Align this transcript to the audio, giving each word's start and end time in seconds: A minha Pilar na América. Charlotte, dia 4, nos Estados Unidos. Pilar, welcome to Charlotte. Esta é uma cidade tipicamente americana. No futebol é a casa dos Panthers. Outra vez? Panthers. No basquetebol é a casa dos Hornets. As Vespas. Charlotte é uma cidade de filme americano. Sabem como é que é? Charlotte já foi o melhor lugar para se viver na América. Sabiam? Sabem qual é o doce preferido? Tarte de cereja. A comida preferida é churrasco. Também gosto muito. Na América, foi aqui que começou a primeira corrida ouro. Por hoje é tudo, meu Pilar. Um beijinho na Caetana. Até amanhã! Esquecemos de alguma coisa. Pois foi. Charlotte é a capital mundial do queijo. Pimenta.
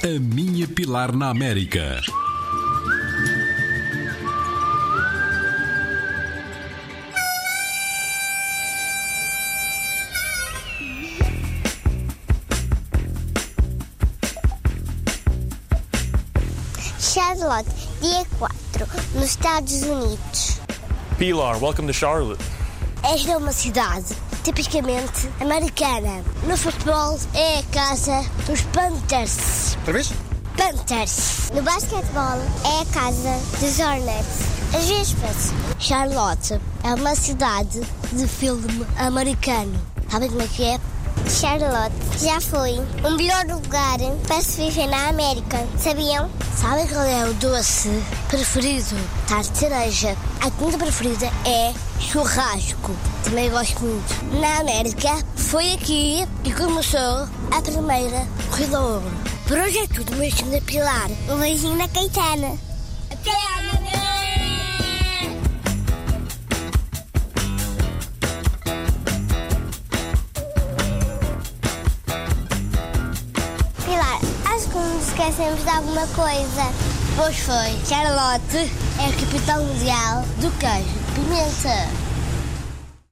A 0.00 0.20
minha 0.20 0.68
Pilar 0.68 1.12
na 1.12 1.28
América. 1.28 2.00
Charlotte, 17.00 17.68
dia 18.00 18.24
4, 18.38 18.86
nos 19.14 19.24
Estados 19.24 19.82
Unidos. 19.82 20.60
Pilar, 21.18 21.60
welcome 21.60 21.88
to 21.88 21.92
Charlotte. 21.92 22.44
Esta 23.02 23.32
é 23.32 23.36
uma 23.36 23.50
cidade 23.50 24.14
tipicamente 24.42 25.28
americana. 25.40 26.22
No 26.44 26.56
futebol 26.56 27.18
é 27.34 27.58
a 27.58 27.62
casa 27.64 28.24
dos 28.46 28.62
Panthers. 28.62 29.76
Outra 29.78 29.92
vez? 29.92 30.12
Panthers. 30.56 31.50
No 31.54 31.62
basquetebol 31.62 32.40
é 32.64 32.82
a 32.82 32.86
casa 32.86 33.38
dos 33.60 33.78
Hornets. 33.78 34.58
As 34.74 34.88
Vespas. 34.88 35.52
Charlotte 35.78 36.60
é 36.84 36.94
uma 36.94 37.14
cidade 37.14 37.80
de 38.12 38.26
filme 38.26 38.86
americano. 38.98 39.78
Sabem 40.10 40.28
como 40.28 40.42
é 40.42 40.46
que 40.48 40.64
é? 40.64 40.80
Charlotte 41.26 41.94
já 42.18 42.40
foi 42.40 42.78
o 43.04 43.10
melhor 43.16 43.44
lugar 43.46 43.98
para 44.26 44.40
se 44.40 44.62
viver 44.62 44.86
na 44.86 45.08
América. 45.08 45.66
Sabiam? 45.78 46.30
Sabem 46.56 46.86
qual 46.88 47.04
é 47.04 47.24
o 47.28 47.34
doce 47.34 47.88
preferido? 48.28 48.96
Tarte 49.28 49.50
de 49.50 49.58
cereja. 49.58 50.16
A 50.40 50.50
comida 50.50 50.78
preferida 50.78 51.26
é 51.46 51.72
churrasco. 52.00 52.96
Também 53.24 53.50
gosto 53.50 53.80
muito. 53.80 54.40
Na 54.40 54.60
América, 54.60 55.18
foi 55.36 55.72
aqui 55.72 56.26
que 56.42 56.52
começou 56.52 57.28
a 57.50 57.62
primeira 57.62 58.26
corrida 58.50 58.80
ouro. 58.80 59.10
Por 59.46 59.58
hoje 59.58 59.78
é 59.78 59.86
tudo, 59.86 60.16
meu 60.16 60.62
Pilar. 60.62 61.10
Um 61.28 61.38
beijinho 61.38 61.76
na 61.76 61.88
Caetana. 61.88 62.58
Até 63.10 63.30
amanhã! 63.30 63.87
Esquecemos 75.18 75.64
de 75.64 75.70
alguma 75.70 76.06
coisa. 76.08 76.72
Pois 77.16 77.36
foi. 77.40 77.76
Charlotte 77.88 78.70
é 79.00 79.06
a 79.06 79.12
capital 79.12 79.64
mundial 79.64 80.22
do 80.40 80.50
queijo. 80.58 80.94
Pimenta. 81.14 82.07